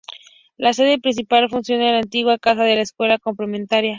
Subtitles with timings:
[0.57, 3.89] La sede principal funciona en la antigua casa de la Escuela Complementaria.